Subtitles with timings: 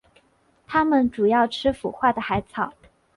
[0.65, 2.73] 它们主要吃腐化的海草。